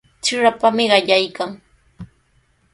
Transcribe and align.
Trirapami 0.23 0.85
qallaykan. 0.91 1.51